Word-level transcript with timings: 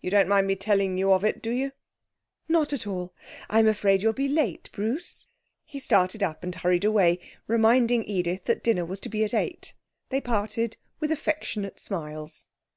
'You 0.00 0.12
don't 0.12 0.28
mind 0.28 0.46
me 0.46 0.54
telling 0.54 0.96
you 0.96 1.12
of 1.12 1.24
it, 1.24 1.42
do 1.42 1.50
you?' 1.50 1.72
'Not 2.48 2.72
at 2.72 2.86
all. 2.86 3.12
I'm 3.48 3.66
afraid 3.66 4.00
you 4.00 4.06
will 4.06 4.12
be 4.12 4.28
late, 4.28 4.70
Bruce.' 4.70 5.26
He 5.64 5.80
started 5.80 6.22
up 6.22 6.44
and 6.44 6.54
hurried 6.54 6.84
away, 6.84 7.18
reminding 7.48 8.04
Edith 8.04 8.44
that 8.44 8.62
dinner 8.62 8.84
was 8.84 9.00
to 9.00 9.08
be 9.08 9.24
at 9.24 9.34
eight. 9.34 9.74
They 10.10 10.20
parted 10.20 10.76
with 11.00 11.10
affectionate 11.10 11.80
smiles. 11.80 12.46